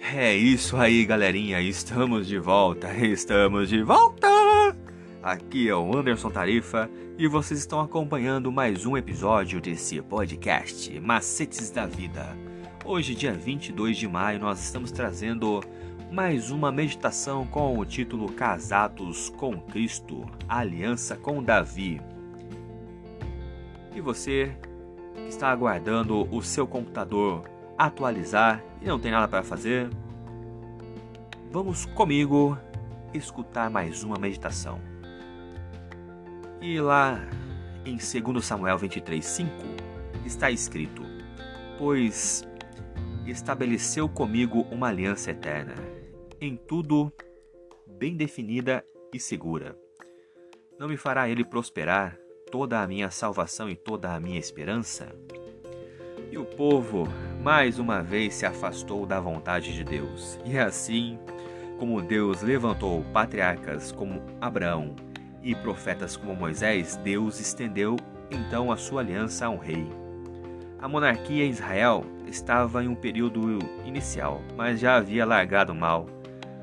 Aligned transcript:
É 0.00 0.34
isso 0.34 0.76
aí, 0.76 1.04
galerinha. 1.04 1.60
Estamos 1.60 2.26
de 2.26 2.38
volta. 2.38 2.92
Estamos 2.94 3.68
de 3.68 3.82
volta. 3.82 4.28
Aqui 5.22 5.68
é 5.68 5.74
o 5.74 5.96
Anderson 5.96 6.30
Tarifa 6.30 6.88
e 7.18 7.26
vocês 7.26 7.60
estão 7.60 7.80
acompanhando 7.80 8.52
mais 8.52 8.86
um 8.86 8.96
episódio 8.96 9.60
desse 9.60 10.00
podcast 10.02 10.98
Macetes 11.00 11.70
da 11.70 11.86
Vida. 11.86 12.36
Hoje, 12.84 13.14
dia 13.14 13.32
22 13.32 13.96
de 13.96 14.06
maio, 14.06 14.38
nós 14.38 14.62
estamos 14.62 14.92
trazendo 14.92 15.60
mais 16.12 16.50
uma 16.50 16.70
meditação 16.70 17.46
com 17.46 17.76
o 17.76 17.84
título 17.84 18.30
Casados 18.30 19.30
com 19.30 19.58
Cristo, 19.60 20.24
Aliança 20.48 21.16
com 21.16 21.42
Davi. 21.42 22.00
E 23.94 24.00
você 24.00 24.56
que 25.14 25.28
está 25.28 25.50
aguardando 25.50 26.28
o 26.30 26.42
seu 26.42 26.66
computador 26.66 27.55
atualizar 27.76 28.62
e 28.80 28.86
não 28.86 28.98
tem 28.98 29.10
nada 29.10 29.28
para 29.28 29.42
fazer, 29.42 29.88
vamos 31.50 31.84
comigo 31.86 32.58
escutar 33.12 33.70
mais 33.70 34.02
uma 34.02 34.18
meditação. 34.18 34.80
E 36.60 36.80
lá 36.80 37.20
em 37.84 37.96
2 37.96 38.44
Samuel 38.44 38.78
23:5 38.78 39.48
está 40.24 40.50
escrito: 40.50 41.02
Pois 41.78 42.46
estabeleceu 43.26 44.08
comigo 44.08 44.66
uma 44.70 44.88
aliança 44.88 45.30
eterna, 45.30 45.74
em 46.40 46.56
tudo 46.56 47.12
bem 47.86 48.16
definida 48.16 48.84
e 49.12 49.18
segura. 49.18 49.76
Não 50.78 50.88
me 50.88 50.96
fará 50.96 51.28
ele 51.28 51.44
prosperar 51.44 52.18
toda 52.50 52.80
a 52.80 52.86
minha 52.86 53.10
salvação 53.10 53.68
e 53.68 53.76
toda 53.76 54.14
a 54.14 54.20
minha 54.20 54.38
esperança? 54.38 55.14
E 56.30 56.36
o 56.36 56.44
povo 56.44 57.08
mais 57.46 57.78
uma 57.78 58.02
vez 58.02 58.34
se 58.34 58.44
afastou 58.44 59.06
da 59.06 59.20
vontade 59.20 59.72
de 59.72 59.84
Deus. 59.84 60.36
E 60.44 60.58
assim, 60.58 61.16
como 61.78 62.02
Deus 62.02 62.42
levantou 62.42 63.04
patriarcas 63.12 63.92
como 63.92 64.20
Abraão 64.40 64.96
e 65.44 65.54
profetas 65.54 66.16
como 66.16 66.34
Moisés, 66.34 66.96
Deus 67.04 67.38
estendeu 67.38 67.94
então 68.32 68.72
a 68.72 68.76
sua 68.76 69.00
aliança 69.00 69.46
a 69.46 69.48
um 69.48 69.58
rei. 69.58 69.86
A 70.80 70.88
monarquia 70.88 71.44
em 71.44 71.50
Israel 71.50 72.04
estava 72.26 72.82
em 72.82 72.88
um 72.88 72.96
período 72.96 73.60
inicial, 73.84 74.42
mas 74.56 74.80
já 74.80 74.96
havia 74.96 75.24
largado 75.24 75.72
mal. 75.72 76.08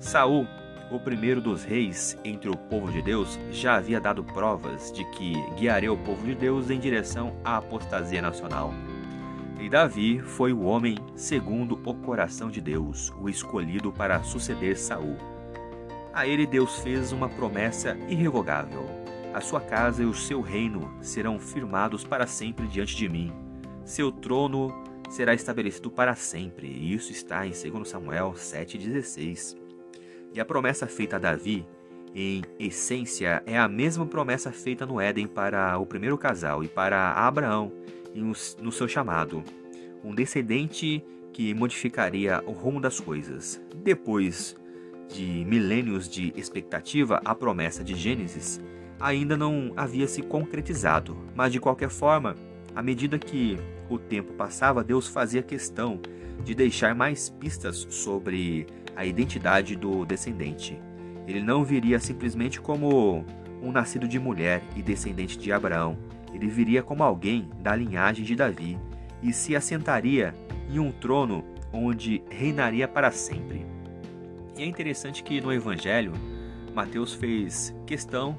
Saul, 0.00 0.44
o 0.90 0.98
primeiro 0.98 1.40
dos 1.40 1.62
reis 1.62 2.18
entre 2.24 2.50
o 2.50 2.56
povo 2.56 2.90
de 2.90 3.00
Deus, 3.00 3.38
já 3.52 3.76
havia 3.76 4.00
dado 4.00 4.24
provas 4.24 4.90
de 4.90 5.04
que 5.12 5.34
guiaria 5.54 5.92
o 5.92 5.96
povo 5.96 6.26
de 6.26 6.34
Deus 6.34 6.68
em 6.68 6.80
direção 6.80 7.32
à 7.44 7.58
apostasia 7.58 8.20
nacional. 8.20 8.74
E 9.58 9.68
Davi 9.68 10.20
foi 10.20 10.52
o 10.52 10.62
homem 10.62 10.96
segundo 11.14 11.80
o 11.84 11.94
coração 11.94 12.50
de 12.50 12.60
Deus, 12.60 13.12
o 13.20 13.28
escolhido 13.28 13.92
para 13.92 14.22
suceder 14.22 14.76
Saul. 14.76 15.16
A 16.12 16.26
ele 16.26 16.46
Deus 16.46 16.78
fez 16.80 17.12
uma 17.12 17.28
promessa 17.28 17.96
irrevogável: 18.08 18.84
a 19.32 19.40
sua 19.40 19.60
casa 19.60 20.02
e 20.02 20.06
o 20.06 20.14
seu 20.14 20.40
reino 20.40 20.92
serão 21.00 21.38
firmados 21.38 22.04
para 22.04 22.26
sempre 22.26 22.66
diante 22.66 22.96
de 22.96 23.08
mim. 23.08 23.32
Seu 23.84 24.10
trono 24.10 24.72
será 25.10 25.34
estabelecido 25.34 25.90
para 25.90 26.14
sempre. 26.14 26.66
E 26.66 26.94
isso 26.94 27.12
está 27.12 27.46
em 27.46 27.50
2 27.50 27.88
Samuel 27.88 28.32
7,16. 28.32 29.56
E 30.32 30.40
a 30.40 30.44
promessa 30.44 30.86
feita 30.86 31.16
a 31.16 31.18
Davi, 31.18 31.66
em 32.14 32.42
essência, 32.58 33.42
é 33.46 33.58
a 33.58 33.68
mesma 33.68 34.06
promessa 34.06 34.50
feita 34.50 34.84
no 34.84 35.00
Éden 35.00 35.26
para 35.26 35.78
o 35.78 35.86
primeiro 35.86 36.18
casal 36.18 36.62
e 36.64 36.68
para 36.68 37.12
Abraão 37.12 37.72
no 38.14 38.72
seu 38.72 38.86
chamado, 38.86 39.42
um 40.04 40.14
descendente 40.14 41.04
que 41.32 41.52
modificaria 41.52 42.42
o 42.46 42.52
rumo 42.52 42.80
das 42.80 43.00
coisas. 43.00 43.60
Depois 43.82 44.56
de 45.08 45.44
milênios 45.44 46.08
de 46.08 46.32
expectativa, 46.36 47.20
a 47.24 47.34
promessa 47.34 47.82
de 47.82 47.94
Gênesis 47.94 48.60
ainda 49.00 49.36
não 49.36 49.72
havia 49.76 50.06
se 50.06 50.22
concretizado, 50.22 51.16
mas 51.34 51.52
de 51.52 51.60
qualquer 51.60 51.90
forma, 51.90 52.36
à 52.74 52.82
medida 52.82 53.18
que 53.18 53.58
o 53.90 53.98
tempo 53.98 54.32
passava, 54.34 54.84
Deus 54.84 55.08
fazia 55.08 55.42
questão 55.42 56.00
de 56.42 56.54
deixar 56.54 56.94
mais 56.94 57.28
pistas 57.28 57.86
sobre 57.90 58.66
a 58.96 59.04
identidade 59.04 59.76
do 59.76 60.04
descendente. 60.04 60.80
Ele 61.26 61.40
não 61.40 61.64
viria 61.64 61.98
simplesmente 61.98 62.60
como 62.60 63.24
um 63.62 63.72
nascido 63.72 64.06
de 64.06 64.18
mulher 64.18 64.62
e 64.76 64.82
descendente 64.82 65.38
de 65.38 65.52
Abraão, 65.52 65.98
ele 66.34 66.48
viria 66.48 66.82
como 66.82 67.02
alguém 67.02 67.48
da 67.60 67.74
linhagem 67.74 68.24
de 68.24 68.34
Davi 68.34 68.78
e 69.22 69.32
se 69.32 69.54
assentaria 69.54 70.34
em 70.68 70.78
um 70.78 70.90
trono 70.90 71.44
onde 71.72 72.22
reinaria 72.28 72.86
para 72.86 73.10
sempre. 73.10 73.64
E 74.56 74.62
é 74.62 74.66
interessante 74.66 75.22
que 75.22 75.40
no 75.40 75.52
Evangelho, 75.52 76.12
Mateus 76.74 77.14
fez 77.14 77.74
questão 77.86 78.38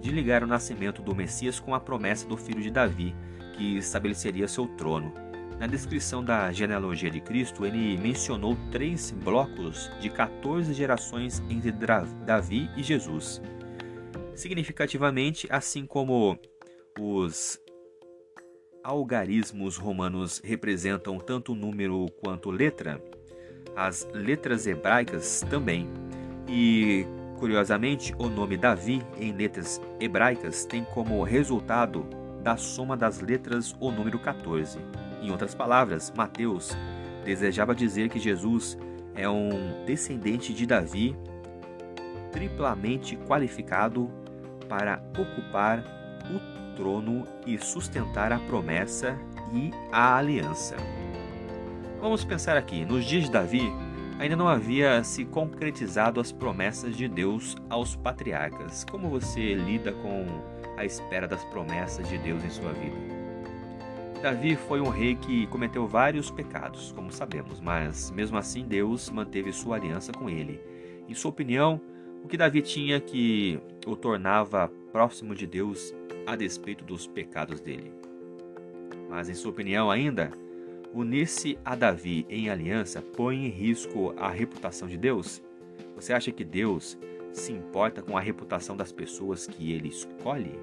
de 0.00 0.10
ligar 0.10 0.42
o 0.42 0.46
nascimento 0.46 1.02
do 1.02 1.14
Messias 1.14 1.60
com 1.60 1.74
a 1.74 1.80
promessa 1.80 2.26
do 2.26 2.36
filho 2.36 2.60
de 2.60 2.70
Davi, 2.70 3.14
que 3.56 3.76
estabeleceria 3.76 4.48
seu 4.48 4.66
trono. 4.66 5.12
Na 5.60 5.66
descrição 5.68 6.24
da 6.24 6.50
genealogia 6.50 7.08
de 7.08 7.20
Cristo, 7.20 7.64
ele 7.64 7.96
mencionou 7.96 8.56
três 8.72 9.12
blocos 9.12 9.88
de 10.00 10.10
14 10.10 10.74
gerações 10.74 11.40
entre 11.48 11.70
Davi 11.70 12.68
e 12.76 12.82
Jesus. 12.82 13.40
Significativamente, 14.34 15.46
assim 15.50 15.86
como 15.86 16.36
os 16.98 17.60
algarismos 18.82 19.76
romanos 19.76 20.40
representam 20.44 21.18
tanto 21.18 21.54
número 21.54 22.06
quanto 22.20 22.50
letra, 22.50 23.02
as 23.76 24.08
letras 24.12 24.66
hebraicas 24.66 25.42
também. 25.48 25.88
E, 26.48 27.06
curiosamente, 27.38 28.14
o 28.18 28.28
nome 28.28 28.56
Davi 28.56 29.02
em 29.18 29.32
letras 29.32 29.80
hebraicas 30.00 30.64
tem 30.64 30.84
como 30.84 31.22
resultado 31.22 32.06
da 32.42 32.56
soma 32.56 32.96
das 32.96 33.20
letras 33.20 33.74
o 33.80 33.90
número 33.90 34.18
14. 34.18 34.78
Em 35.22 35.30
outras 35.30 35.54
palavras, 35.54 36.12
Mateus 36.16 36.76
desejava 37.24 37.74
dizer 37.74 38.08
que 38.08 38.18
Jesus 38.18 38.76
é 39.14 39.28
um 39.28 39.84
descendente 39.86 40.52
de 40.52 40.66
Davi 40.66 41.16
triplamente 42.32 43.16
qualificado 43.16 44.10
para 44.68 45.02
ocupar 45.16 45.84
o 46.34 46.61
trono 46.74 47.26
e 47.46 47.58
sustentar 47.58 48.32
a 48.32 48.38
promessa 48.38 49.18
e 49.52 49.70
a 49.90 50.16
aliança. 50.16 50.76
Vamos 52.00 52.24
pensar 52.24 52.56
aqui: 52.56 52.84
nos 52.84 53.04
dias 53.04 53.24
de 53.24 53.30
Davi, 53.30 53.72
ainda 54.18 54.36
não 54.36 54.48
havia 54.48 55.02
se 55.04 55.24
concretizado 55.24 56.20
as 56.20 56.32
promessas 56.32 56.96
de 56.96 57.08
Deus 57.08 57.56
aos 57.68 57.94
patriarcas. 57.96 58.84
Como 58.84 59.08
você 59.08 59.54
lida 59.54 59.92
com 59.92 60.26
a 60.76 60.84
espera 60.84 61.28
das 61.28 61.44
promessas 61.44 62.08
de 62.08 62.18
Deus 62.18 62.44
em 62.44 62.50
sua 62.50 62.72
vida? 62.72 62.96
Davi 64.22 64.54
foi 64.54 64.80
um 64.80 64.88
rei 64.88 65.16
que 65.16 65.48
cometeu 65.48 65.86
vários 65.88 66.30
pecados, 66.30 66.92
como 66.92 67.10
sabemos, 67.10 67.60
mas 67.60 68.10
mesmo 68.12 68.38
assim 68.38 68.64
Deus 68.64 69.10
manteve 69.10 69.52
sua 69.52 69.76
aliança 69.76 70.12
com 70.12 70.30
ele. 70.30 70.60
Em 71.08 71.14
sua 71.14 71.30
opinião, 71.30 71.80
o 72.22 72.28
que 72.28 72.36
Davi 72.36 72.62
tinha 72.62 73.00
que 73.00 73.60
o 73.84 73.96
tornava 73.96 74.70
próximo 74.92 75.34
de 75.34 75.44
Deus 75.44 75.92
a 76.26 76.36
despeito 76.36 76.84
dos 76.84 77.06
pecados 77.06 77.60
dele. 77.60 77.92
Mas, 79.08 79.28
em 79.28 79.34
sua 79.34 79.50
opinião, 79.50 79.90
ainda, 79.90 80.30
unir-se 80.92 81.58
a 81.64 81.74
Davi 81.74 82.26
em 82.28 82.48
aliança 82.48 83.02
põe 83.02 83.46
em 83.46 83.48
risco 83.48 84.14
a 84.16 84.30
reputação 84.30 84.88
de 84.88 84.96
Deus? 84.96 85.42
Você 85.96 86.12
acha 86.12 86.32
que 86.32 86.44
Deus 86.44 86.98
se 87.32 87.52
importa 87.52 88.02
com 88.02 88.16
a 88.16 88.20
reputação 88.20 88.76
das 88.76 88.92
pessoas 88.92 89.46
que 89.46 89.72
ele 89.72 89.88
escolhe? 89.88 90.58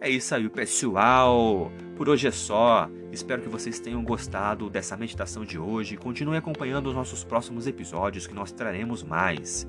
É 0.00 0.10
isso 0.10 0.34
aí, 0.34 0.48
pessoal. 0.48 1.72
Por 1.96 2.08
hoje 2.08 2.28
é 2.28 2.30
só. 2.30 2.88
Espero 3.10 3.42
que 3.42 3.48
vocês 3.48 3.80
tenham 3.80 4.04
gostado 4.04 4.68
dessa 4.68 4.96
meditação 4.96 5.44
de 5.44 5.58
hoje. 5.58 5.96
Continue 5.96 6.36
acompanhando 6.36 6.88
os 6.88 6.94
nossos 6.94 7.24
próximos 7.24 7.66
episódios 7.66 8.26
que 8.26 8.34
nós 8.34 8.52
traremos 8.52 9.02
mais. 9.02 9.66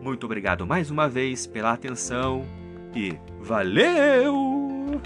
Muito 0.00 0.24
obrigado 0.24 0.66
mais 0.66 0.90
uma 0.90 1.08
vez 1.08 1.46
pela 1.46 1.72
atenção 1.72 2.44
e 2.96 3.18
valeu! 3.40 5.00